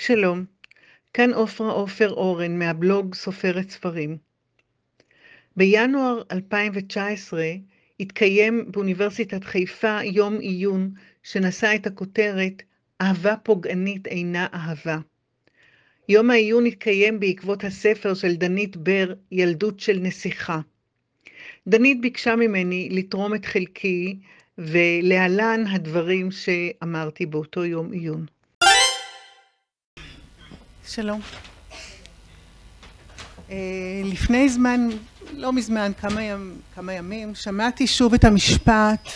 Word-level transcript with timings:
שלום, 0.00 0.44
כאן 1.14 1.32
עופרה 1.32 1.70
עופר 1.72 2.10
אורן 2.10 2.58
מהבלוג 2.58 3.14
סופרת 3.14 3.70
ספרים. 3.70 4.16
בינואר 5.56 6.22
2019 6.32 7.44
התקיים 8.00 8.72
באוניברסיטת 8.72 9.44
חיפה 9.44 9.98
יום 10.02 10.38
עיון 10.38 10.90
שנשא 11.22 11.74
את 11.74 11.86
הכותרת 11.86 12.62
"אהבה 13.00 13.36
פוגענית 13.36 14.06
אינה 14.06 14.46
אהבה". 14.54 14.98
יום 16.08 16.30
העיון 16.30 16.66
התקיים 16.66 17.20
בעקבות 17.20 17.64
הספר 17.64 18.14
של 18.14 18.34
דנית 18.34 18.76
בר, 18.76 19.14
ילדות 19.32 19.80
של 19.80 19.98
נסיכה. 20.02 20.60
דנית 21.68 22.00
ביקשה 22.00 22.36
ממני 22.36 22.88
לתרום 22.92 23.34
את 23.34 23.46
חלקי, 23.46 24.18
ולהלן 24.58 25.66
הדברים 25.66 26.30
שאמרתי 26.30 27.26
באותו 27.26 27.64
יום 27.64 27.92
עיון. 27.92 28.26
שלום. 30.90 31.20
אה, 33.50 33.56
לפני 34.04 34.48
זמן, 34.48 34.88
לא 35.32 35.52
מזמן, 35.52 35.92
כמה, 36.00 36.22
ימ, 36.22 36.56
כמה 36.74 36.92
ימים, 36.92 37.34
שמעתי 37.34 37.86
שוב 37.86 38.14
את 38.14 38.24
המשפט, 38.24 39.08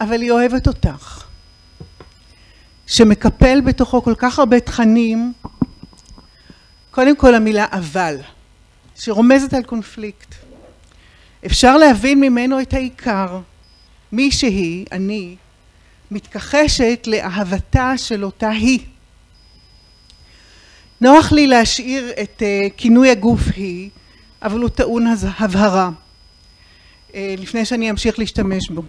אבל 0.00 0.20
היא 0.20 0.30
אוהבת 0.30 0.66
אותך. 0.66 1.24
שמקפל 2.86 3.60
בתוכו 3.60 4.02
כל 4.02 4.14
כך 4.18 4.38
הרבה 4.38 4.60
תכנים, 4.60 5.32
קודם 6.90 7.16
כל 7.16 7.34
המילה 7.34 7.66
אבל, 7.72 8.16
שרומזת 8.96 9.54
על 9.54 9.62
קונפליקט. 9.62 10.34
אפשר 11.46 11.76
להבין 11.76 12.20
ממנו 12.20 12.60
את 12.60 12.74
העיקר. 12.74 13.40
מי 14.12 14.30
שהיא, 14.30 14.86
אני, 14.92 15.36
מתכחשת 16.10 17.04
לאהבתה 17.06 17.92
של 17.96 18.24
אותה 18.24 18.48
היא. 18.48 18.89
נוח 21.00 21.32
לי 21.32 21.46
להשאיר 21.46 22.12
את 22.22 22.42
uh, 22.42 22.70
כינוי 22.76 23.10
הגוף 23.10 23.40
היא, 23.56 23.90
אבל 24.42 24.60
הוא 24.60 24.68
טעון 24.68 25.06
הבהרה, 25.38 25.90
uh, 27.10 27.14
לפני 27.38 27.64
שאני 27.64 27.90
אמשיך 27.90 28.18
להשתמש 28.18 28.70
בו. 28.70 28.82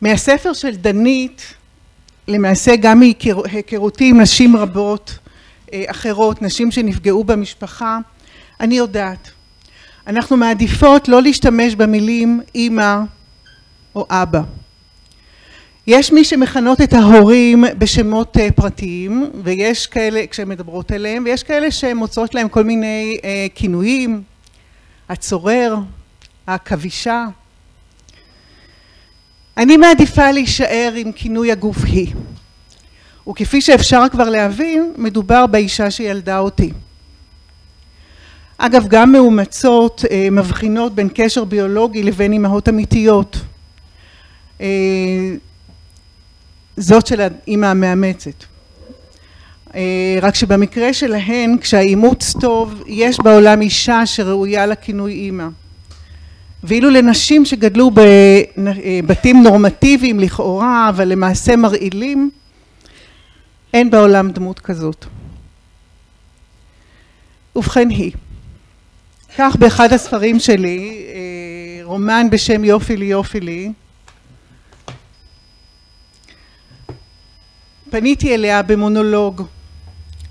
מהספר 0.00 0.52
של 0.52 0.76
דנית, 0.76 1.54
למעשה 2.28 2.76
גם 2.76 3.00
מהיכרותי 3.00 4.08
עם 4.08 4.20
נשים 4.20 4.56
רבות 4.56 5.18
uh, 5.66 5.70
אחרות, 5.86 6.42
נשים 6.42 6.70
שנפגעו 6.70 7.24
במשפחה, 7.24 7.98
אני 8.60 8.74
יודעת. 8.74 9.30
אנחנו 10.06 10.36
מעדיפות 10.36 11.08
לא 11.08 11.22
להשתמש 11.22 11.74
במילים 11.74 12.40
אימא 12.54 12.98
או 13.94 14.06
אבא. 14.10 14.59
יש 15.92 16.12
מי 16.12 16.24
שמכנות 16.24 16.80
את 16.80 16.92
ההורים 16.92 17.64
בשמות 17.78 18.36
אה, 18.36 18.48
פרטיים 18.52 19.30
ויש 19.44 19.86
כאלה 19.86 20.26
כשהן 20.30 20.48
מדברות 20.48 20.92
אליהם 20.92 21.22
ויש 21.24 21.42
כאלה 21.42 21.70
שהן 21.70 21.96
מוצאות 21.96 22.34
להם 22.34 22.48
כל 22.48 22.64
מיני 22.64 23.18
אה, 23.24 23.46
כינויים, 23.54 24.22
הצורר, 25.08 25.76
העכבישה. 26.46 27.26
אני 29.56 29.76
מעדיפה 29.76 30.30
להישאר 30.30 30.92
עם 30.96 31.12
כינוי 31.12 31.52
הגוף 31.52 31.84
היא 31.84 32.14
וכפי 33.28 33.60
שאפשר 33.60 34.02
כבר 34.10 34.30
להבין 34.30 34.92
מדובר 34.96 35.46
באישה 35.46 35.90
שילדה 35.90 36.38
אותי. 36.38 36.72
אגב 38.58 38.88
גם 38.88 39.12
מאומצות 39.12 40.04
אה, 40.10 40.28
מבחינות 40.32 40.94
בין 40.94 41.08
קשר 41.14 41.44
ביולוגי 41.44 42.02
לבין 42.02 42.32
אימהות 42.32 42.68
אמיתיות 42.68 43.36
זאת 46.80 47.06
של 47.06 47.20
האימא 47.20 47.66
המאמצת. 47.66 48.44
רק 50.22 50.34
שבמקרה 50.34 50.92
שלהן 50.92 51.56
כשהאימוץ 51.60 52.34
טוב 52.40 52.82
יש 52.86 53.18
בעולם 53.20 53.60
אישה 53.60 54.06
שראויה 54.06 54.66
לכינוי 54.66 55.12
אימא 55.12 55.48
ואילו 56.64 56.90
לנשים 56.90 57.44
שגדלו 57.44 57.90
בבתים 57.94 59.42
נורמטיביים 59.42 60.20
לכאורה 60.20 60.88
אבל 60.88 61.08
למעשה 61.08 61.56
מרעילים 61.56 62.30
אין 63.74 63.90
בעולם 63.90 64.30
דמות 64.30 64.60
כזאת. 64.60 65.06
ובכן 67.56 67.90
היא. 67.90 68.12
כך 69.38 69.56
באחד 69.56 69.92
הספרים 69.92 70.38
שלי 70.38 71.06
רומן 71.82 72.26
בשם 72.30 72.64
יופי 72.64 72.96
לי 72.96 73.06
יופי 73.06 73.40
לי 73.40 73.72
פניתי 77.90 78.34
אליה 78.34 78.62
במונולוג 78.62 79.46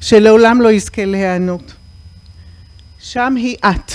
שלעולם 0.02 0.62
לא 0.62 0.72
יזכה 0.72 1.06
להיענות. 1.06 1.74
שם 3.00 3.36
היא 3.36 3.56
את 3.66 3.92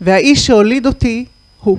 והאיש 0.00 0.46
שהוליד 0.46 0.86
אותי 0.86 1.24
הוא. 1.60 1.78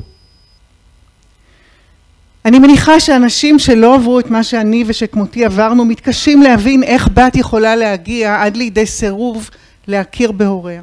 אני 2.46 2.60
מניחה 2.60 3.00
שאנשים 3.00 3.60
שלא 3.60 3.96
עברו 3.96 4.20
את 4.20 4.30
מה 4.30 4.44
שאני 4.44 4.84
ושכמותי 4.88 5.46
עברנו 5.46 5.86
מתקשים 5.86 6.42
להבין 6.42 6.84
איך 6.84 7.10
בת 7.14 7.36
יכולה 7.36 7.76
להגיע 7.76 8.42
עד 8.42 8.58
לידי 8.58 8.86
סירוב 8.86 9.50
להכיר 9.88 10.32
בהוריה. 10.32 10.82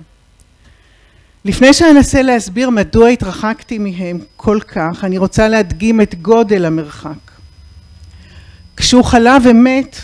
לפני 1.44 1.72
שאנסה 1.72 2.22
להסביר 2.22 2.70
מדוע 2.70 3.08
התרחקתי 3.08 3.78
מהם 3.78 4.18
כל 4.36 4.58
כך 4.60 5.04
אני 5.04 5.18
רוצה 5.18 5.48
להדגים 5.48 6.00
את 6.00 6.14
גודל 6.14 6.64
המרחק. 6.64 7.33
כשהוא 8.76 9.04
חלה 9.04 9.36
ומת 9.44 9.96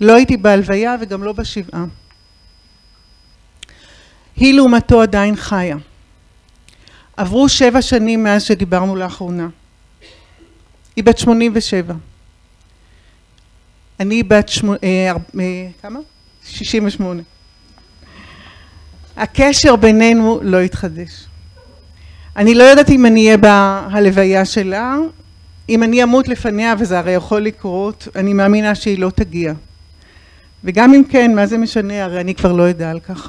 לא 0.00 0.14
הייתי 0.14 0.36
בהלוויה 0.36 0.96
וגם 1.00 1.22
לא 1.22 1.32
בשבעה. 1.32 1.84
היא 4.36 4.54
לעומתו 4.54 5.02
עדיין 5.02 5.36
חיה. 5.36 5.76
עברו 7.16 7.48
שבע 7.48 7.82
שנים 7.82 8.24
מאז 8.24 8.42
שדיברנו 8.42 8.96
לאחרונה. 8.96 9.48
היא 10.96 11.04
בת 11.04 11.18
שמונים 11.18 11.52
ושבע. 11.54 11.94
אני 14.00 14.22
בת 14.22 14.48
שמונה, 14.48 14.78
אה, 14.84 15.12
כמה? 15.82 16.00
שישים 16.44 16.86
ושמונה. 16.86 17.22
הקשר 19.16 19.76
בינינו 19.76 20.40
לא 20.42 20.60
התחדש. 20.60 21.26
אני 22.36 22.54
לא 22.54 22.62
יודעת 22.62 22.90
אם 22.90 23.06
אני 23.06 23.26
אהיה 23.26 23.36
בהלוויה 23.36 24.44
שלה 24.44 24.96
אם 25.70 25.82
אני 25.82 26.02
אמות 26.02 26.28
לפניה 26.28 26.74
וזה 26.78 26.98
הרי 26.98 27.12
יכול 27.12 27.42
לקרות 27.42 28.08
אני 28.16 28.32
מאמינה 28.32 28.74
שהיא 28.74 28.98
לא 28.98 29.10
תגיע. 29.10 29.52
וגם 30.64 30.94
אם 30.94 31.02
כן 31.04 31.34
מה 31.34 31.46
זה 31.46 31.58
משנה? 31.58 32.04
הרי 32.04 32.20
אני 32.20 32.34
כבר 32.34 32.52
לא 32.52 32.70
אדע 32.70 32.90
על 32.90 33.00
כך. 33.00 33.28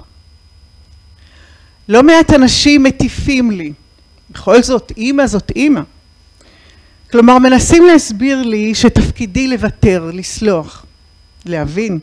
לא 1.89 2.03
מעט 2.03 2.33
אנשים 2.33 2.83
מטיפים 2.83 3.51
לי. 3.51 3.73
בכל 4.29 4.63
זאת 4.63 4.91
אימא 4.97 5.27
זאת 5.27 5.51
אימא. 5.55 5.81
כלומר 7.11 7.39
מנסים 7.39 7.85
להסביר 7.85 8.41
לי 8.41 8.75
שתפקידי 8.75 9.47
לוותר 9.47 10.11
לסלוח 10.13 10.85
להבין 11.45 11.99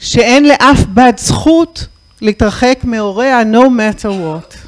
שאין 0.00 0.48
לאף 0.48 0.84
בת 0.94 1.18
זכות 1.18 1.86
להתרחק 2.20 2.78
מהוריה 2.84 3.42
no 3.42 3.64
matter 3.66 4.06
what 4.06 4.67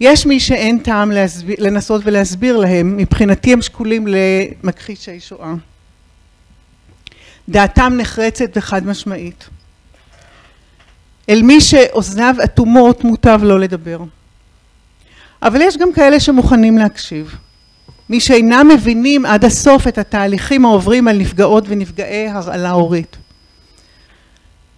יש 0.00 0.26
מי 0.26 0.40
שאין 0.40 0.78
טעם 0.78 1.12
לנסות 1.58 2.02
ולהסביר 2.04 2.56
להם, 2.56 2.96
מבחינתי 2.96 3.52
הם 3.52 3.62
שקולים 3.62 4.06
למכחישי 4.06 5.20
שואה. 5.20 5.54
דעתם 7.48 7.92
נחרצת 7.96 8.50
וחד 8.56 8.86
משמעית. 8.86 9.48
אל 11.28 11.42
מי 11.42 11.60
שאוזניו 11.60 12.34
אטומות 12.44 13.04
מוטב 13.04 13.40
לא 13.42 13.60
לדבר. 13.60 13.98
אבל 15.42 15.60
יש 15.60 15.76
גם 15.76 15.92
כאלה 15.92 16.20
שמוכנים 16.20 16.78
להקשיב. 16.78 17.36
מי 18.08 18.20
שאינם 18.20 18.68
מבינים 18.74 19.26
עד 19.26 19.44
הסוף 19.44 19.88
את 19.88 19.98
התהליכים 19.98 20.64
העוברים 20.64 21.08
על 21.08 21.18
נפגעות 21.18 21.64
ונפגעי 21.68 22.28
הרעלה 22.28 22.70
הורית. 22.70 23.16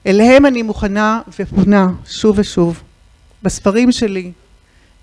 אליהם 0.06 0.46
אני 0.46 0.62
מוכנה 0.62 1.20
ופונה 1.38 1.86
שוב 2.06 2.38
ושוב. 2.38 2.82
בספרים 3.42 3.92
שלי, 3.92 4.32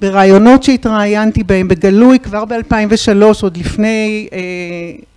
ברעיונות 0.03 0.63
שהתראיינתי 0.63 1.43
בהם 1.43 1.67
בגלוי 1.67 2.19
כבר 2.19 2.45
ב-2003 2.45 3.23
עוד 3.41 3.57
לפני 3.57 4.27
אה, 4.33 4.39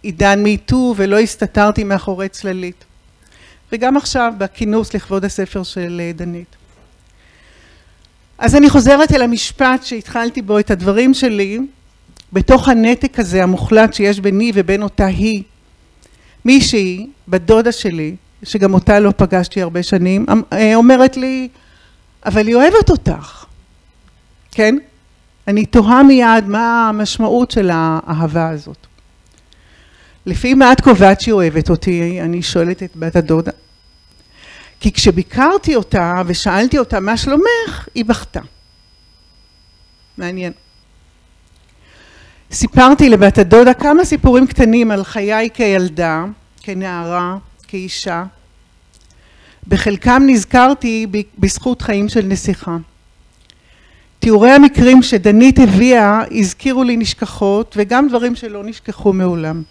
עידן 0.03 0.43
מיטו 0.43 0.95
ולא 0.97 1.19
הסתתרתי 1.19 1.85
מאחורי 1.85 2.29
צללית. 2.29 2.85
וגם 3.73 3.97
עכשיו 3.97 4.33
בכינוס 4.39 4.95
לכבוד 4.95 5.25
הספר 5.25 5.63
של 5.63 6.01
אה, 6.05 6.13
דנית. 6.15 6.57
אז 8.39 8.55
אני 8.55 8.71
חוזרת 8.71 9.13
אל 9.13 9.23
המשפט 9.23 9.83
שהתחלתי 9.83 10.43
בו 10.43 10.59
את 10.59 10.71
הדברים 10.71 11.15
שלי 11.15 11.59
בתוך 12.33 12.69
הנתק 12.69 13.19
הזה 13.19 13.43
המוחלט 13.43 13.95
שיש 13.95 14.21
ביני 14.21 14.53
ובין 14.55 14.83
אותה 14.83 15.07
היא. 15.07 15.43
מישהי 16.45 17.07
בת 17.29 17.41
דודה 17.41 17.73
שלי 17.73 18.17
שגם 18.43 18.75
אותה 18.75 19.01
לא 19.01 19.13
פגשתי 19.17 19.63
הרבה 19.63 19.83
שנים 19.83 20.27
אמ, 20.33 20.43
אה, 20.53 20.75
אומרת 20.75 21.17
לי 21.17 21.49
אבל 22.27 22.47
היא 22.47 22.55
אוהבת 22.55 22.91
אותך 22.91 23.47
כן? 24.57 24.77
אני 25.49 25.67
תוהה 25.67 26.03
מיד 26.03 26.45
מה 26.47 26.89
המשמעות 26.89 27.51
של 27.51 27.71
האהבה 27.73 28.49
הזאת. 28.49 28.87
לפי 30.27 30.55
מה 30.55 30.73
את 30.73 30.81
קובעת 30.81 31.21
שהיא 31.21 31.33
אוהבת 31.33 31.71
אותי? 31.71 32.21
אני 32.21 32.43
שואלת 32.43 32.83
את 32.83 32.97
בת 32.97 33.17
הדודה. 33.17 33.53
כי 34.81 34.93
כשביקרתי 34.93 35.77
אותה 35.77 36.23
ושאלתי 36.27 36.79
אותה 36.79 37.01
מה 37.01 37.17
שלומך, 37.17 37.89
היא 37.95 38.05
בכתה. 38.05 38.41
מעניין. 40.19 40.53
סיפרתי 42.53 43.09
לבת 43.09 43.39
הדודה 43.39 43.75
כמה 43.75 44.05
סיפורים 44.05 44.47
קטנים 44.47 44.91
על 44.91 45.05
חיי 45.05 45.49
כילדה, 45.55 46.25
כנערה, 46.63 47.37
כאישה. 47.69 48.25
בחלקם 49.69 50.23
נזכרתי 50.27 51.07
בזכות 51.39 51.83
חיים 51.83 52.09
של 52.09 52.23
נסיכה. 52.23 52.77
תיאורי 54.27 54.51
המקרים 54.51 55.03
שדנית 55.03 55.59
הביאה 55.59 56.23
הזכירו 56.31 56.85
לי 56.85 56.97
נשכחות 56.97 57.75
וגם 57.79 58.09
דברים 58.09 58.35
שלא 58.35 58.65
נשכחו 58.65 59.13
מעולם. 59.13 59.63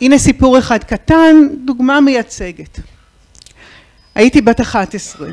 הנה 0.00 0.18
סיפור 0.18 0.58
אחד 0.58 0.84
קטן, 0.84 1.36
דוגמה 1.64 2.00
מייצגת. 2.00 2.80
הייתי 4.14 4.40
בת 4.40 4.60
11 4.60 5.28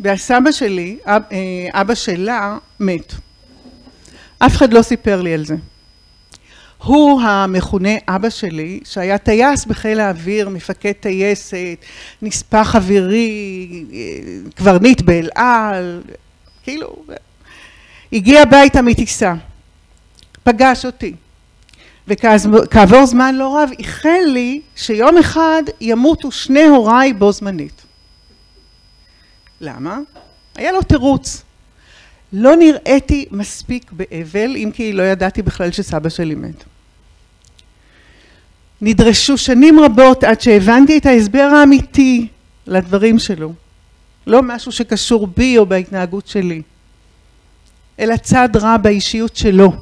והסבא 0.00 0.52
שלי, 0.52 0.98
אב, 1.04 1.22
אה, 1.32 1.80
אבא 1.80 1.94
שלה, 1.94 2.58
מת. 2.80 3.14
אף 4.38 4.56
אחד 4.56 4.72
לא 4.72 4.82
סיפר 4.82 5.22
לי 5.22 5.34
על 5.34 5.44
זה. 5.44 5.56
הוא 6.84 7.20
המכונה 7.22 7.94
אבא 8.08 8.30
שלי, 8.30 8.80
שהיה 8.84 9.18
טייס 9.18 9.64
בחיל 9.64 10.00
האוויר, 10.00 10.48
מפקד 10.48 10.92
טייסת, 10.92 11.78
נספח 12.22 12.76
אווירי, 12.76 13.84
אה, 13.92 14.50
קברניט 14.54 15.00
באל 15.00 15.28
על, 15.34 16.02
כאילו, 16.64 17.04
הגיע 18.12 18.42
הביתה 18.42 18.82
מטיסה, 18.82 19.34
פגש 20.42 20.84
אותי, 20.84 21.14
וכעבור 22.08 23.06
זמן 23.06 23.34
לא 23.34 23.58
רב 23.58 23.70
איחל 23.78 24.24
לי 24.26 24.60
שיום 24.76 25.18
אחד 25.18 25.62
ימותו 25.80 26.32
שני 26.32 26.64
הוריי 26.64 27.12
בו 27.12 27.32
זמנית. 27.32 27.82
למה? 29.60 29.98
היה 30.54 30.72
לו 30.72 30.82
תירוץ. 30.82 31.42
לא 32.32 32.56
נראיתי 32.56 33.26
מספיק 33.30 33.92
באבל, 33.92 34.56
אם 34.56 34.70
כי 34.74 34.92
לא 34.92 35.02
ידעתי 35.02 35.42
בכלל 35.42 35.70
שסבא 35.70 36.08
שלי 36.08 36.34
מת. 36.34 36.64
נדרשו 38.80 39.38
שנים 39.38 39.80
רבות 39.80 40.24
עד 40.24 40.40
שהבנתי 40.40 40.98
את 40.98 41.06
ההסבר 41.06 41.50
האמיתי 41.54 42.28
לדברים 42.66 43.18
שלו. 43.18 43.52
לא 44.26 44.42
משהו 44.42 44.72
שקשור 44.72 45.26
בי 45.26 45.58
או 45.58 45.66
בהתנהגות 45.66 46.26
שלי, 46.26 46.62
אלא 47.98 48.16
צד 48.16 48.48
רע 48.56 48.76
באישיות 48.76 49.36
שלו, 49.36 49.72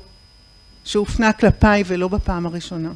שהופנה 0.84 1.32
כלפיי 1.32 1.82
ולא 1.86 2.08
בפעם 2.08 2.46
הראשונה. 2.46 2.90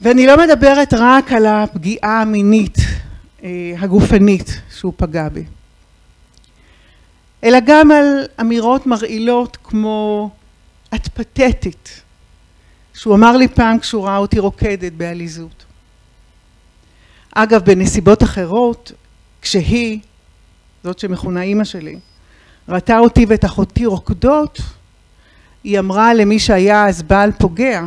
ואני 0.00 0.26
לא 0.26 0.36
מדברת 0.38 0.94
רק 0.94 1.32
על 1.32 1.46
הפגיעה 1.46 2.22
המינית, 2.22 2.76
אה, 3.42 3.72
הגופנית 3.78 4.60
שהוא 4.78 4.92
פגע 4.96 5.28
בי, 5.28 5.44
אלא 7.44 7.58
גם 7.66 7.90
על 7.90 8.26
אמירות 8.40 8.86
מרעילות 8.86 9.56
כמו 9.64 10.30
את 10.94 11.08
פתטית, 11.08 12.02
שהוא 12.94 13.14
אמר 13.14 13.36
לי 13.36 13.48
פעם 13.48 13.78
כשהוא 13.78 14.06
ראה 14.06 14.16
אותי 14.16 14.38
רוקדת 14.38 14.92
בעליזות. 14.92 15.64
אגב, 17.34 17.64
בנסיבות 17.64 18.22
אחרות, 18.22 18.92
כשהיא, 19.42 19.98
זאת 20.84 20.98
שמכונה 20.98 21.42
אימא 21.42 21.64
שלי, 21.64 21.98
ראתה 22.68 22.98
אותי 22.98 23.26
ואת 23.28 23.44
אחותי 23.44 23.86
רוקדות, 23.86 24.60
היא 25.64 25.78
אמרה 25.78 26.14
למי 26.14 26.38
שהיה 26.38 26.86
אז 26.86 27.02
בעל 27.02 27.32
פוגע, 27.32 27.84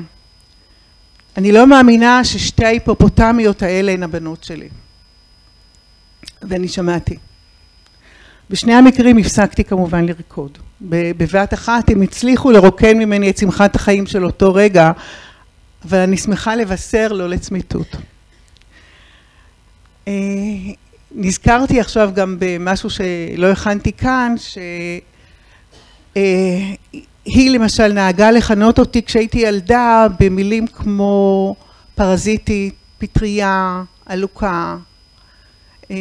אני 1.37 1.51
לא 1.51 1.67
מאמינה 1.67 2.23
ששתי 2.23 2.65
ההיפופוטמיות 2.65 3.63
האלה 3.63 3.91
הן 3.91 4.03
הבנות 4.03 4.43
שלי. 4.43 4.69
ואני 6.41 6.67
שמעתי. 6.67 7.17
בשני 8.49 8.73
המקרים 8.73 9.17
הפסקתי 9.17 9.63
כמובן 9.63 10.05
לרקוד. 10.05 10.57
בבת 10.81 11.53
אחת 11.53 11.89
הם 11.89 12.01
הצליחו 12.01 12.51
לרוקן 12.51 12.97
ממני 12.97 13.29
את 13.29 13.37
שמחת 13.37 13.75
החיים 13.75 14.07
של 14.07 14.25
אותו 14.25 14.53
רגע, 14.53 14.91
אבל 15.85 15.97
אני 15.97 16.17
שמחה 16.17 16.55
לבשר 16.55 17.07
לא 17.11 17.29
לצמיתות. 17.29 17.87
אה, 20.11 20.73
נזכרתי 21.15 21.79
עכשיו 21.79 22.11
גם 22.13 22.35
במשהו 22.39 22.89
שלא 22.89 23.47
הכנתי 23.47 23.91
כאן, 23.91 24.35
שהיא 24.37 25.01
אה, 26.17 27.53
למשל 27.53 27.93
נהגה 27.93 28.31
לכנות 28.31 28.79
אותי 28.79 29.03
כשהייתי 29.03 29.39
ילדה 29.39 30.07
במילים 30.19 30.67
כמו 30.67 31.55
פרזיטית, 31.95 32.73
פטריה, 32.97 33.83
עלוקה. 34.05 34.77
אה, 35.91 35.95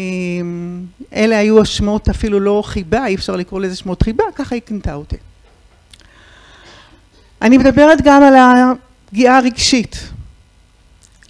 אלה 1.15 1.39
היו 1.39 1.61
השמות 1.61 2.09
אפילו 2.09 2.41
לא 2.41 2.63
חיבה, 2.67 3.07
אי 3.07 3.15
אפשר 3.15 3.37
לקרוא 3.37 3.61
לזה 3.61 3.77
שמות 3.77 4.03
חיבה, 4.03 4.25
ככה 4.35 4.55
היא 4.55 4.63
קנתה 4.63 4.95
אותי. 4.95 5.17
אני 7.43 7.59
מדברת 7.59 7.99
גם 8.03 8.23
על 8.23 8.35
הפגיעה 8.37 9.39
הרגשית. 9.39 10.11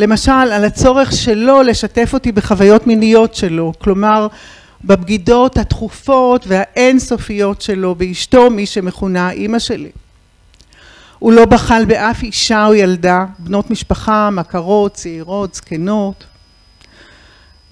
למשל 0.00 0.32
על 0.32 0.64
הצורך 0.64 1.12
שלו 1.12 1.62
לשתף 1.62 2.10
אותי 2.14 2.32
בחוויות 2.32 2.86
מיניות 2.86 3.34
שלו, 3.34 3.72
כלומר 3.78 4.26
בבגידות 4.84 5.58
התכופות 5.58 6.44
והאינסופיות 6.48 7.62
שלו 7.62 7.94
באשתו 7.94 8.50
מי 8.50 8.66
שמכונה 8.66 9.30
אימא 9.30 9.58
שלי. 9.58 9.90
הוא 11.18 11.32
לא 11.32 11.44
בחל 11.44 11.84
באף 11.84 12.22
אישה 12.22 12.66
או 12.66 12.74
ילדה, 12.74 13.24
בנות 13.38 13.70
משפחה, 13.70 14.30
מכרות, 14.30 14.94
צעירות, 14.94 15.54
זקנות, 15.54 16.24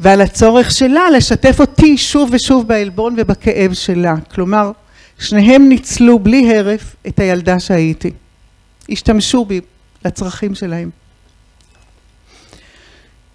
ועל 0.00 0.20
הצורך 0.20 0.70
שלה 0.70 1.10
לשתף 1.10 1.60
אותי 1.60 1.98
שוב 1.98 2.30
ושוב 2.32 2.68
בעלבון 2.68 3.14
ובכאב 3.18 3.74
שלה, 3.74 4.14
כלומר 4.34 4.70
שניהם 5.18 5.68
ניצלו 5.68 6.18
בלי 6.18 6.56
הרף 6.56 6.96
את 7.06 7.20
הילדה 7.20 7.60
שהייתי, 7.60 8.10
השתמשו 8.90 9.44
בי 9.44 9.60
לצרכים 10.04 10.54
שלהם. 10.54 10.97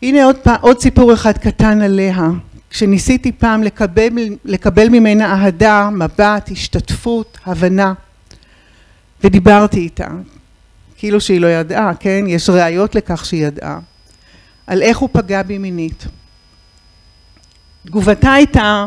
הנה 0.03 0.25
עוד, 0.25 0.35
פעם, 0.38 0.55
עוד 0.61 0.79
סיפור 0.79 1.13
אחד 1.13 1.38
קטן 1.38 1.81
עליה. 1.81 2.27
כשניסיתי 2.69 3.31
פעם 3.31 3.63
לקבל, 3.63 4.09
לקבל 4.45 4.89
ממנה 4.89 5.33
אהדה, 5.33 5.89
מבט, 5.89 6.50
השתתפות, 6.51 7.38
הבנה, 7.45 7.94
ודיברתי 9.23 9.79
איתה, 9.79 10.07
כאילו 10.97 11.21
שהיא 11.21 11.41
לא 11.41 11.47
ידעה, 11.47 11.91
כן? 12.00 12.23
יש 12.27 12.50
ראיות 12.50 12.95
לכך 12.95 13.25
שהיא 13.25 13.48
ידעה, 13.48 13.79
על 14.67 14.81
איך 14.81 14.98
הוא 14.98 15.10
פגע 15.12 15.43
בי 15.43 15.57
מינית. 15.57 16.05
תגובתה 17.86 18.33
הייתה, 18.33 18.86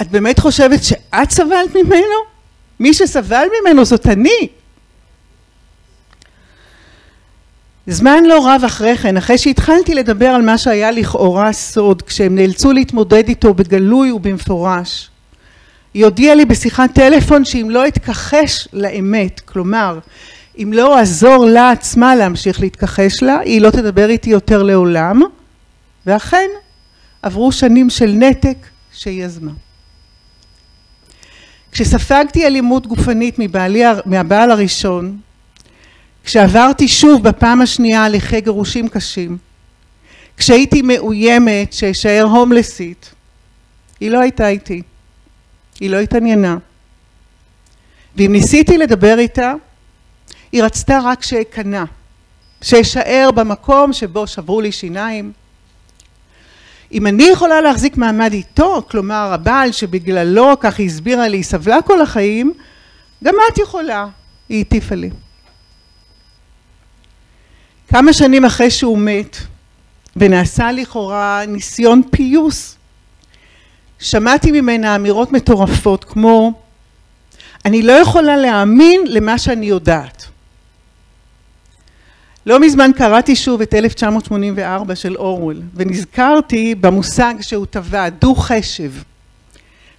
את 0.00 0.10
באמת 0.10 0.38
חושבת 0.38 0.84
שאת 0.84 1.30
סבלת 1.30 1.74
ממנו? 1.74 2.16
מי 2.80 2.94
שסבל 2.94 3.44
ממנו 3.60 3.84
זאת 3.84 4.06
אני. 4.06 4.48
זמן 7.86 8.24
לא 8.24 8.48
רב 8.48 8.62
אחרי 8.66 8.96
כן, 8.96 9.16
אחרי 9.16 9.38
שהתחלתי 9.38 9.94
לדבר 9.94 10.26
על 10.26 10.42
מה 10.42 10.58
שהיה 10.58 10.90
לכאורה 10.90 11.52
סוד, 11.52 12.02
כשהם 12.02 12.34
נאלצו 12.34 12.72
להתמודד 12.72 13.28
איתו 13.28 13.54
בגלוי 13.54 14.10
ובמפורש, 14.10 15.10
היא 15.94 16.04
הודיעה 16.04 16.34
לי 16.34 16.44
בשיחת 16.44 16.94
טלפון 16.94 17.44
שאם 17.44 17.66
לא 17.70 17.86
אתכחש 17.86 18.68
לאמת, 18.72 19.40
כלומר, 19.40 19.98
אם 20.58 20.72
לא 20.74 20.98
אעזור 20.98 21.46
לה 21.46 21.70
עצמה 21.70 22.16
להמשיך 22.16 22.60
להתכחש 22.60 23.22
לה, 23.22 23.38
היא 23.38 23.60
לא 23.60 23.70
תדבר 23.70 24.08
איתי 24.08 24.30
יותר 24.30 24.62
לעולם, 24.62 25.22
ואכן, 26.06 26.48
עברו 27.22 27.52
שנים 27.52 27.90
של 27.90 28.10
נתק 28.10 28.56
שהיא 28.92 29.24
יזמה. 29.24 29.52
כשספגתי 31.72 32.46
אלימות 32.46 32.86
גופנית 32.86 33.38
מבעלי, 33.38 33.82
מהבעל 34.06 34.50
הראשון, 34.50 35.18
כשעברתי 36.24 36.88
שוב 36.88 37.28
בפעם 37.28 37.60
השנייה 37.60 38.04
הליכי 38.04 38.40
גירושים 38.40 38.88
קשים, 38.88 39.38
כשהייתי 40.36 40.82
מאוימת 40.82 41.72
שאשאר 41.72 42.22
הומלסית, 42.22 43.14
היא 44.00 44.10
לא 44.10 44.20
הייתה 44.20 44.48
איתי, 44.48 44.82
היא 45.80 45.90
לא 45.90 45.98
התעניינה. 45.98 46.56
ואם 48.16 48.32
ניסיתי 48.32 48.78
לדבר 48.78 49.18
איתה, 49.18 49.52
היא 50.52 50.62
רצתה 50.62 50.98
רק 51.04 51.22
שאכנע, 51.22 51.84
שאשאר 52.62 53.30
במקום 53.34 53.92
שבו 53.92 54.26
שברו 54.26 54.60
לי 54.60 54.72
שיניים. 54.72 55.32
אם 56.92 57.06
אני 57.06 57.24
יכולה 57.32 57.60
להחזיק 57.60 57.96
מעמד 57.96 58.32
איתו, 58.32 58.82
כלומר 58.90 59.32
הבעל 59.32 59.72
שבגללו, 59.72 60.56
כך 60.60 60.78
היא 60.78 60.86
הסבירה 60.86 61.28
לי, 61.28 61.42
סבלה 61.42 61.82
כל 61.82 62.02
החיים, 62.02 62.52
גם 63.24 63.34
את 63.52 63.58
יכולה, 63.58 64.06
היא 64.48 64.60
הטיפה 64.60 64.94
לי. 64.94 65.10
כמה 67.90 68.12
שנים 68.12 68.44
אחרי 68.44 68.70
שהוא 68.70 68.98
מת 68.98 69.36
ונעשה 70.16 70.72
לכאורה 70.72 71.42
ניסיון 71.48 72.02
פיוס 72.10 72.76
שמעתי 73.98 74.52
ממנה 74.52 74.96
אמירות 74.96 75.32
מטורפות 75.32 76.04
כמו 76.04 76.52
אני 77.64 77.82
לא 77.82 77.92
יכולה 77.92 78.36
להאמין 78.36 79.00
למה 79.06 79.38
שאני 79.38 79.66
יודעת 79.66 80.26
לא 82.46 82.60
מזמן 82.60 82.90
קראתי 82.96 83.36
שוב 83.36 83.60
את 83.60 83.74
1984 83.74 84.94
של 84.94 85.16
אורוול, 85.16 85.62
ונזכרתי 85.74 86.74
במושג 86.74 87.34
שהוא 87.40 87.66
טבע, 87.66 88.08
דו-חשב. 88.08 88.92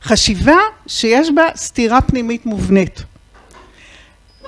חשיבה 0.03 0.57
שיש 0.87 1.29
בה 1.35 1.43
סתירה 1.55 2.01
פנימית 2.01 2.45
מובנית. 2.45 3.03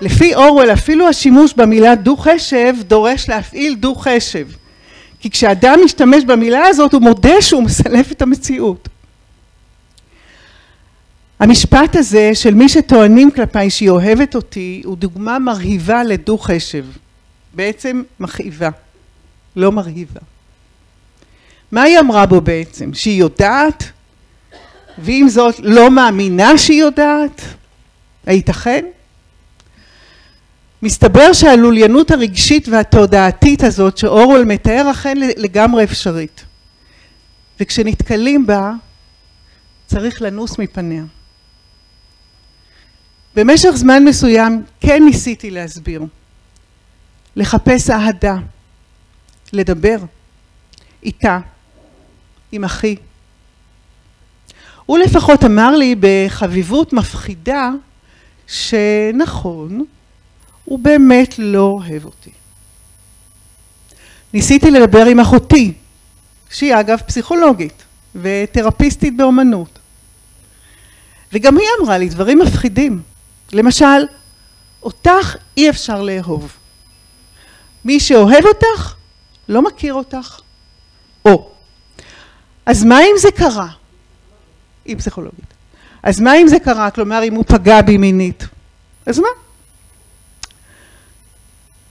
לפי 0.02 0.36
אורוול 0.36 0.74
אפילו 0.74 1.08
השימוש 1.08 1.54
במילה 1.54 1.96
דו-חשב 1.96 2.74
דורש 2.88 3.30
להפעיל 3.30 3.76
דו-חשב. 3.76 4.48
כי 5.20 5.30
כשאדם 5.30 5.80
משתמש 5.86 6.24
במילה 6.24 6.66
הזאת 6.66 6.94
הוא 6.94 7.02
מודה 7.02 7.42
שהוא 7.42 7.64
מסלף 7.64 8.12
את 8.12 8.22
המציאות. 8.22 8.90
המשפט 11.40 11.96
הזה 11.96 12.32
של 12.34 12.54
מי 12.54 12.70
שטוענים 12.70 13.32
כלפיי 13.32 13.70
שהיא 13.70 13.90
אוהבת 13.90 14.36
אותי 14.36 14.82
הוא 14.86 14.98
דוגמה 14.98 15.40
מרהיבה 15.40 16.04
לדו-חשב. 16.04 16.86
בעצם 17.54 18.04
מכאיבה, 18.20 18.70
לא 19.56 19.72
מרהיבה. 19.72 20.20
מה 21.72 21.82
היא 21.82 22.00
אמרה 22.00 22.26
בו 22.26 22.42
בעצם? 22.42 22.94
שהיא 22.94 23.20
יודעת? 23.20 23.84
ועם 24.98 25.30
זאת 25.30 25.56
לא 25.60 25.92
מאמינה 25.92 26.58
שהיא 26.58 26.82
יודעת? 26.82 27.42
הייתכן? 28.26 28.86
מסתבר 30.84 31.34
שהלוליינות 31.34 32.12
הרגשית 32.12 32.68
והתודעתית 32.68 33.64
הזאת 33.64 33.98
שאורול 33.98 34.44
מתאר 34.44 34.92
אכן 34.92 35.18
לגמרי 35.18 35.84
אפשרית. 35.84 36.46
וכשנתקלים 37.60 38.46
בה 38.46 38.72
צריך 39.88 40.22
לנוס 40.22 40.60
מפניה. 40.60 41.04
במשך 43.36 43.70
זמן 43.70 44.06
מסוים 44.06 44.64
כן 44.80 45.04
ניסיתי 45.06 45.52
להסביר, 45.52 46.06
לחפש 47.36 47.90
אהדה, 47.90 48.36
לדבר 49.54 49.98
איתה, 51.04 51.40
עם 52.52 52.64
אחי. 52.64 52.96
הוא 54.86 54.98
לפחות 54.98 55.44
אמר 55.44 55.76
לי 55.76 55.96
בחביבות 56.00 56.94
מפחידה 56.94 57.70
שנכון, 58.48 59.86
הוא 60.66 60.80
באמת 60.80 61.40
לא 61.40 61.62
אוהב 61.62 62.06
אותי. 62.06 62.32
ניסיתי 64.34 64.72
לדבר 64.72 65.06
עם 65.06 65.20
אחותי, 65.20 65.74
שהיא 66.50 66.76
אגב 66.80 67.00
פסיכולוגית 67.06 67.84
ותרפיסטית 68.16 69.18
באומנות. 69.18 69.80
וגם 71.34 71.58
היא 71.58 71.68
אמרה 71.82 71.98
לי 71.98 72.10
דברים 72.10 72.40
מפחידים. 72.40 73.02
למשל, 73.52 74.06
אותך 74.84 75.36
אי 75.58 75.70
אפשר 75.70 76.02
לאהוב. 76.02 76.54
מי 77.86 78.00
שאוהב 78.00 78.46
אותך, 78.46 78.96
לא 79.50 79.62
מכיר 79.62 79.94
אותך. 79.94 80.40
או, 81.26 81.50
אז 82.66 82.84
מה 82.84 83.00
אם 83.02 83.18
זה 83.18 83.32
קרה? 83.32 83.68
היא 84.86 84.98
פסיכולוגית. 84.98 85.54
אז 86.04 86.20
מה 86.20 86.38
אם 86.38 86.48
זה 86.48 86.60
קרה? 86.60 86.92
כלומר, 86.92 87.24
אם 87.24 87.36
הוא 87.36 87.44
פגע 87.48 87.82
בי 87.82 87.98
מינית. 87.98 88.48
אז 89.06 89.20
מה? 89.20 89.28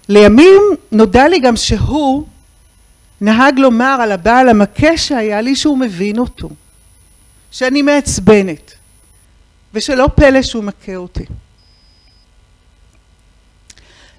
לימים 0.08 0.62
נודע 0.92 1.28
לי 1.28 1.40
גם 1.40 1.56
שהוא 1.56 2.26
נהג 3.20 3.58
לומר 3.58 3.98
על 4.02 4.12
הבעל 4.12 4.48
המכה 4.48 4.96
שהיה 4.96 5.40
לי 5.40 5.56
שהוא 5.56 5.78
מבין 5.78 6.18
אותו, 6.18 6.50
שאני 7.50 7.82
מעצבנת, 7.82 8.74
ושלא 9.74 10.08
פלא 10.14 10.42
שהוא 10.42 10.64
מכה 10.64 10.96
אותי. 10.96 11.24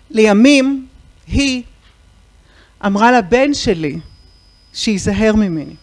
לימים 0.10 0.88
היא 1.28 1.63
אמרה 2.86 3.12
לבן 3.12 3.54
שלי 3.54 4.00
שייזהר 4.74 5.36
ממני, 5.36 5.75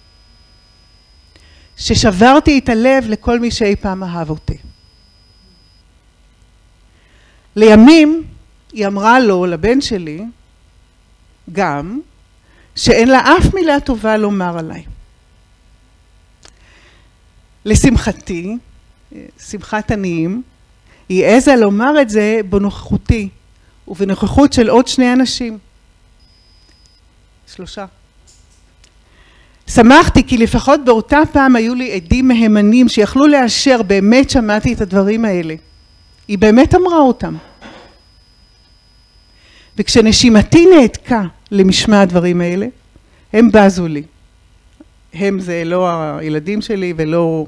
ששברתי 1.76 2.58
את 2.58 2.68
הלב 2.68 3.04
לכל 3.08 3.40
מי 3.40 3.50
שאי 3.50 3.76
פעם 3.76 4.04
אהב 4.04 4.30
אותי. 4.30 4.56
לימים 7.56 8.24
היא 8.72 8.86
אמרה 8.86 9.20
לו, 9.20 9.46
לבן 9.46 9.80
שלי, 9.80 10.24
גם, 11.52 12.00
שאין 12.76 13.08
לה 13.08 13.20
אף 13.20 13.54
מילה 13.54 13.80
טובה 13.80 14.16
לומר 14.16 14.58
עליי. 14.58 14.82
לשמחתי, 17.64 18.56
שמחת 19.38 19.90
עניים, 19.90 20.42
היא 21.08 21.24
העזה 21.24 21.56
לומר 21.56 22.02
את 22.02 22.10
זה 22.10 22.40
בנוכחותי 22.48 23.28
ובנוכחות 23.88 24.52
של 24.52 24.68
עוד 24.68 24.88
שני 24.88 25.12
אנשים. 25.12 25.58
שלושה. 27.54 27.86
שמחתי 29.66 30.26
כי 30.26 30.38
לפחות 30.38 30.80
באותה 30.84 31.18
פעם 31.32 31.56
היו 31.56 31.74
לי 31.74 31.92
עדים 31.92 32.28
מהימנים 32.28 32.88
שיכלו 32.88 33.26
לאשר 33.26 33.82
באמת 33.82 34.30
שמעתי 34.30 34.72
את 34.72 34.80
הדברים 34.80 35.24
האלה. 35.24 35.54
היא 36.28 36.38
באמת 36.38 36.74
אמרה 36.74 36.98
אותם. 36.98 37.36
וכשנשימתי 39.78 40.66
נעתקה 40.66 41.22
למשמע 41.50 42.00
הדברים 42.00 42.40
האלה, 42.40 42.66
הם 43.32 43.48
בזו 43.52 43.88
לי. 43.88 44.02
הם 45.14 45.40
זה 45.40 45.62
לא 45.64 45.88
הילדים 46.18 46.62
שלי 46.62 46.94
ולא 46.96 47.46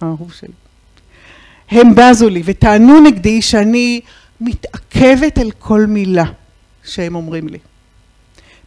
האהוב 0.00 0.32
שלי. 0.32 0.52
הם 1.70 1.94
בזו 1.94 2.28
לי 2.28 2.42
וטענו 2.44 3.00
נגדי 3.00 3.42
שאני 3.42 4.00
מתעכבת 4.40 5.38
על 5.38 5.50
כל 5.50 5.86
מילה 5.86 6.24
שהם 6.84 7.14
אומרים 7.14 7.48
לי. 7.48 7.58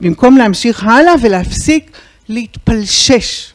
במקום 0.02 0.38
להמשיך 0.38 0.84
הלאה 0.84 1.14
ולהפסיק 1.22 1.98
להתפלשש. 2.30 3.54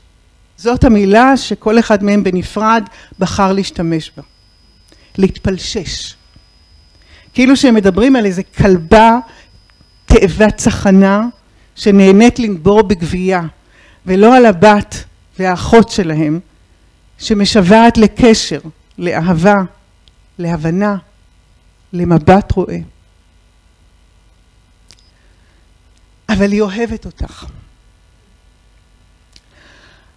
זאת 0.56 0.84
המילה 0.84 1.36
שכל 1.36 1.78
אחד 1.78 2.04
מהם 2.04 2.24
בנפרד 2.24 2.84
בחר 3.18 3.52
להשתמש 3.52 4.12
בה. 4.16 4.22
להתפלשש. 5.18 6.14
כאילו 7.40 7.56
שהם 7.56 7.74
מדברים 7.74 8.16
על 8.16 8.26
איזה 8.26 8.42
כלבה 8.42 9.18
תאבת 10.06 10.56
צחנה 10.56 11.26
שנהנית 11.74 12.38
לנבור 12.38 12.82
בגבייה, 12.82 13.42
ולא 14.06 14.36
על 14.36 14.46
הבת 14.46 15.04
והאחות 15.38 15.88
שלהם 15.90 16.40
שמשוועת 17.18 17.98
לקשר, 17.98 18.60
לאהבה, 18.98 19.56
להבנה, 20.38 20.96
למבט 21.92 22.52
רואה. 22.52 22.78
אבל 26.28 26.52
היא 26.52 26.60
אוהבת 26.60 27.06
אותך. 27.06 27.46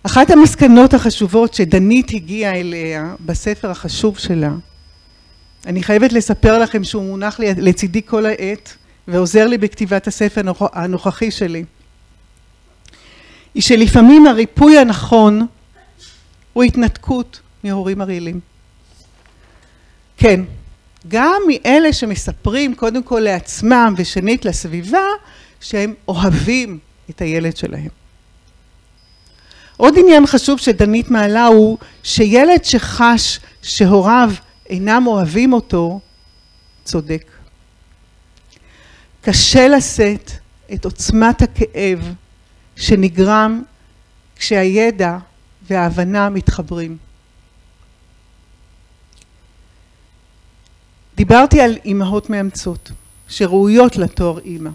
אחת 0.04 0.30
המסקנות 0.30 0.94
החשובות 0.94 1.54
שדנית 1.54 2.12
הגיעה 2.14 2.60
אליה 2.60 3.16
בספר 3.26 3.72
החשוב 3.72 4.18
שלה 4.18 4.52
אני 5.66 5.84
חייבת 5.84 6.14
לספר 6.14 6.58
לכם 6.58 6.84
שהוא 6.84 7.04
מונח 7.04 7.40
לצידי 7.40 8.02
כל 8.06 8.26
העת 8.26 8.76
ועוזר 9.08 9.48
לי 9.48 9.58
בכתיבת 9.58 10.08
הספר 10.08 10.42
הנוכחי 10.60 11.32
שלי. 11.32 11.64
היא 13.54 13.64
שלפעמים 13.64 14.28
הריפוי 14.28 14.78
הנכון 14.78 15.48
הוא 16.54 16.64
התנתקות 16.64 17.40
מהורים 17.64 18.02
הרעילים. 18.02 18.40
כן, 20.18 20.42
גם 21.08 21.42
מאלה 21.48 21.94
שמספרים 21.94 22.76
קודם 22.76 23.04
כל 23.04 23.20
לעצמם 23.20 23.94
ושנית 23.98 24.46
לסביבה 24.46 25.06
שהם 25.62 25.94
אוהבים 26.08 26.80
את 27.10 27.22
הילד 27.22 27.58
שלהם. 27.58 27.88
עוד 29.78 29.94
עניין 29.98 30.28
חשוב 30.28 30.60
שדנית 30.60 31.12
מעלה 31.12 31.46
הוא 31.46 31.78
שילד 32.04 32.64
שחש 32.64 33.40
שהוריו 33.62 34.32
אינם 34.74 35.04
אוהבים 35.08 35.54
אותו, 35.54 36.00
צודק. 36.84 37.32
קשה 39.22 39.68
לשאת 39.68 40.32
את 40.74 40.86
עוצמת 40.86 41.42
הכאב 41.42 42.14
שנגרם 42.76 43.64
כשהידע 44.36 45.18
וההבנה 45.68 46.30
מתחברים. 46.30 46.98
דיברתי 51.16 51.62
על 51.62 51.78
אימהות 51.86 52.30
מאמצות 52.30 52.92
שראויות 53.28 53.96
לתואר 53.96 54.40
אימא, 54.40 54.70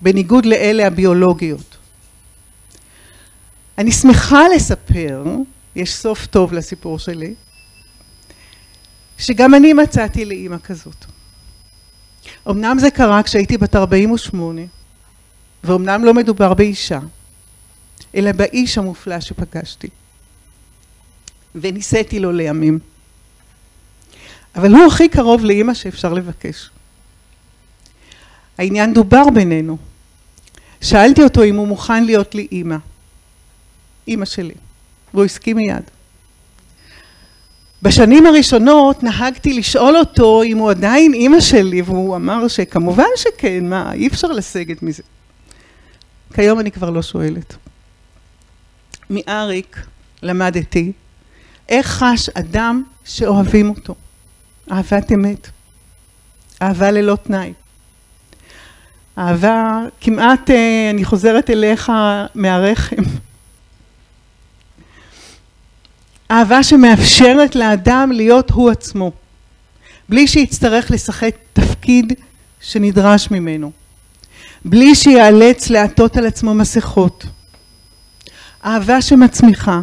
בניגוד 0.00 0.46
לאלה 0.46 0.86
הביולוגיות. 0.86 1.76
אני 3.78 3.92
שמחה 3.92 4.48
לספר, 4.56 5.24
יש 5.76 5.94
סוף 5.94 6.26
טוב 6.26 6.52
לסיפור 6.52 6.98
שלי, 6.98 7.34
שגם 9.18 9.54
אני 9.54 9.72
מצאתי 9.72 10.24
לאימא 10.24 10.56
כזאת. 10.64 11.04
אמנם 12.50 12.78
זה 12.78 12.90
קרה 12.90 13.22
כשהייתי 13.22 13.58
בת 13.58 13.76
48, 13.76 14.60
ואומנם 15.64 16.04
לא 16.04 16.14
מדובר 16.14 16.54
באישה, 16.54 16.98
אלא 18.14 18.32
באיש 18.32 18.78
המופלא 18.78 19.20
שפגשתי. 19.20 19.88
וניסיתי 21.54 22.20
לו 22.20 22.32
לימים. 22.32 22.78
אבל 24.56 24.74
הוא 24.74 24.86
הכי 24.86 25.08
קרוב 25.08 25.44
לאימא 25.44 25.74
שאפשר 25.74 26.12
לבקש. 26.12 26.70
העניין 28.58 28.94
דובר 28.94 29.30
בינינו. 29.34 29.78
שאלתי 30.80 31.22
אותו 31.22 31.44
אם 31.44 31.56
הוא 31.56 31.68
מוכן 31.68 32.04
להיות 32.04 32.34
לי 32.34 32.48
אימא. 32.52 32.76
אימא 34.08 34.24
שלי. 34.24 34.54
והוא 35.14 35.24
הסכים 35.24 35.56
מיד. 35.56 35.82
בשנים 37.82 38.26
הראשונות 38.26 39.02
נהגתי 39.02 39.52
לשאול 39.52 39.96
אותו 39.96 40.42
אם 40.42 40.58
הוא 40.58 40.70
עדיין 40.70 41.14
אימא 41.14 41.40
שלי, 41.40 41.82
והוא 41.82 42.16
אמר 42.16 42.48
שכמובן 42.48 43.04
שכן, 43.16 43.68
מה, 43.68 43.92
אי 43.92 44.06
אפשר 44.06 44.28
לסגת 44.28 44.82
מזה. 44.82 45.02
כיום 46.34 46.60
אני 46.60 46.70
כבר 46.70 46.90
לא 46.90 47.02
שואלת. 47.02 47.56
מאריק 49.10 49.86
למדתי 50.22 50.92
איך 51.68 51.86
חש 51.86 52.28
אדם 52.28 52.82
שאוהבים 53.04 53.70
אותו. 53.70 53.94
אהבת 54.72 55.12
אמת. 55.12 55.48
אהבה 56.62 56.90
ללא 56.90 57.16
תנאי. 57.22 57.52
אהבה 59.18 59.80
כמעט, 60.00 60.50
אה, 60.50 60.90
אני 60.90 61.04
חוזרת 61.04 61.50
אליך 61.50 61.92
מהרחם. 62.34 63.02
אהבה 66.30 66.62
שמאפשרת 66.62 67.56
לאדם 67.56 68.12
להיות 68.12 68.50
הוא 68.50 68.70
עצמו, 68.70 69.12
בלי 70.08 70.26
שיצטרך 70.26 70.90
לשחק 70.90 71.34
תפקיד 71.52 72.12
שנדרש 72.60 73.30
ממנו, 73.30 73.70
בלי 74.64 74.94
שיאלץ 74.94 75.70
לעטות 75.70 76.16
על 76.16 76.26
עצמו 76.26 76.54
מסכות. 76.54 77.26
אהבה 78.64 79.02
שמצמיחה, 79.02 79.80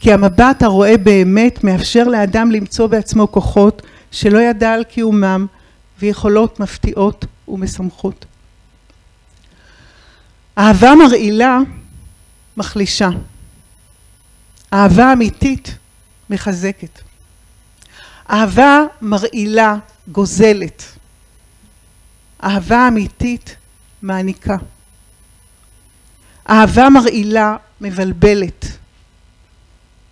כי 0.00 0.12
המבט 0.12 0.62
הרואה 0.62 0.96
באמת 0.96 1.64
מאפשר 1.64 2.04
לאדם 2.04 2.50
למצוא 2.50 2.86
בעצמו 2.86 3.32
כוחות 3.32 3.82
שלא 4.10 4.38
ידע 4.38 4.72
על 4.72 4.84
קיומם 4.84 5.46
ויכולות 5.98 6.60
מפתיעות 6.60 7.24
ומשמחות. 7.48 8.24
אהבה 10.58 10.94
מרעילה 10.94 11.58
מחלישה. 12.56 13.08
אהבה 14.74 15.12
אמיתית 15.12 15.78
מחזקת. 16.30 17.00
אהבה 18.30 18.80
מרעילה 19.00 19.76
גוזלת. 20.08 20.82
אהבה 22.44 22.88
אמיתית 22.88 23.56
מעניקה. 24.02 24.56
אהבה 26.50 26.90
מרעילה 26.90 27.56
מבלבלת. 27.80 28.66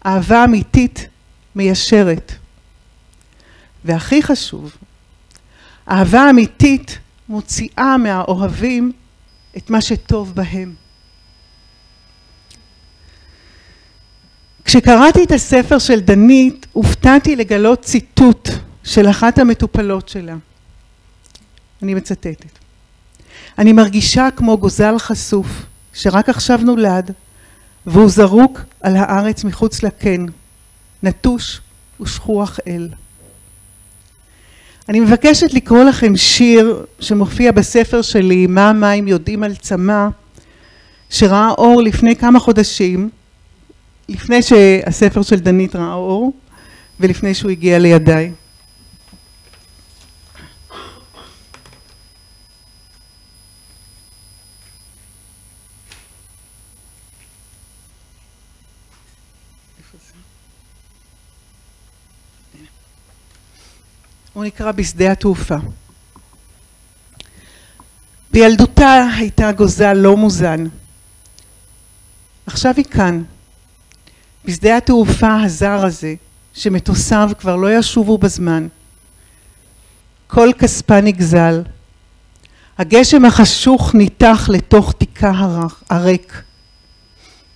אהבה 0.07 0.45
אמיתית 0.45 1.09
מיישרת. 1.55 2.33
והכי 3.85 4.23
חשוב, 4.23 4.77
אהבה 5.91 6.31
אמיתית 6.31 6.99
מוציאה 7.29 7.97
מהאוהבים 7.97 8.93
את 9.57 9.71
מה 9.71 9.81
שטוב 9.81 10.35
בהם. 10.35 10.82
כשקראתי 14.73 15.25
את 15.25 15.33
הספר 15.33 15.79
של 15.79 16.01
דנית, 16.01 16.67
הופתעתי 16.73 17.37
לגלות 17.37 17.83
ציטוט 17.83 18.49
של 18.85 19.11
אחת 19.11 19.39
המטופלות 19.39 20.09
שלה. 20.09 20.35
אני 21.83 21.95
מצטטת. 21.95 22.59
אני 23.59 23.73
מרגישה 23.73 24.29
כמו 24.37 24.59
גוזל 24.59 24.99
חשוף, 24.99 25.47
שרק 25.95 26.29
עכשיו 26.29 26.59
נולד, 26.63 27.11
והוא 27.87 28.09
זרוק 28.09 28.61
על 28.81 28.97
הארץ 28.97 29.45
מחוץ 29.45 29.83
לקן, 29.83 30.27
נטוש 31.03 31.61
ושכוח 32.01 32.59
אל. 32.67 32.89
אני 34.89 35.01
מבקשת 35.01 35.55
לקרוא 35.55 35.85
לכם 35.85 36.17
שיר 36.17 36.85
שמופיע 37.01 37.53
בספר 37.53 38.03
שלי, 38.03 38.47
מה 38.47 38.71
המים 38.71 39.09
יודעים 39.09 39.43
על 39.43 39.55
צמא, 39.55 40.09
שראה 41.11 41.51
אור 41.51 41.83
לפני 41.83 42.17
כמה 42.17 42.41
חודשים, 42.41 43.11
לפני 44.09 44.43
שהספר 44.43 45.23
של 45.23 45.41
דנית 45.41 45.77
ראה 45.77 45.95
אור, 45.95 46.33
ולפני 47.01 47.35
שהוא 47.35 47.51
הגיע 47.51 47.79
לידיי. 47.79 48.33
הוא 64.33 64.45
נקרא 64.45 64.73
בשדה 64.73 65.13
התעופה. 65.13 65.57
בילדותה 68.33 69.07
הייתה 69.17 69.53
גוזל 69.53 69.93
לא 69.93 70.17
מוזן. 70.17 70.65
עכשיו 72.47 72.75
היא 72.77 72.85
כאן, 72.85 73.23
בשדה 74.45 74.77
התעופה 74.77 75.43
הזר 75.43 75.87
הזה, 75.87 76.15
שמטוסיו 76.55 77.31
כבר 77.39 77.57
לא 77.57 77.79
ישובו 77.79 78.19
בזמן. 78.19 78.67
כל 80.27 80.51
כספה 80.59 81.01
נגזל. 81.01 81.63
הגשם 82.79 83.25
החשוך 83.25 83.95
ניתח 83.95 84.49
לתוך 84.53 84.93
תיקה 84.93 85.33
הריק. 85.91 86.43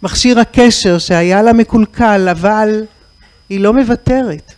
מכשיר 0.02 0.40
הקשר 0.40 0.98
שהיה 0.98 1.42
לה 1.42 1.52
מקולקל, 1.52 2.28
אבל 2.30 2.84
היא 3.48 3.60
לא 3.60 3.72
מוותרת. 3.72 4.52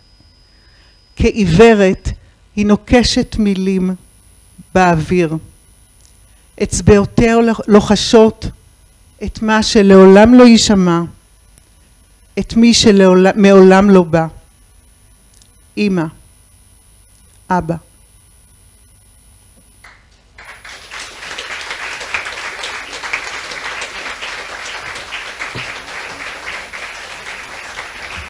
כעיוורת 1.15 2.09
היא 2.55 2.65
נוקשת 2.65 3.35
מילים 3.39 3.95
באוויר. 4.75 5.37
אצבעותיה 6.63 7.35
לוחשות 7.67 8.45
את 9.23 9.41
מה 9.41 9.63
שלעולם 9.63 10.33
לא 10.33 10.43
יישמע, 10.43 11.01
את 12.39 12.53
מי 12.53 12.73
שמעולם 12.73 13.89
לא 13.89 14.03
בא. 14.03 14.27
אמא, 15.77 16.05
אבא. 17.49 17.75